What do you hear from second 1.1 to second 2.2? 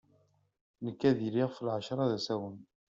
iliɣ ɣef lɛacra d